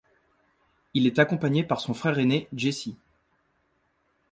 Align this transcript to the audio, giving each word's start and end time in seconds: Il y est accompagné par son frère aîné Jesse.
Il 0.95 1.03
y 1.03 1.05
est 1.05 1.19
accompagné 1.19 1.63
par 1.63 1.79
son 1.79 1.93
frère 1.93 2.17
aîné 2.17 2.47
Jesse. 2.55 2.89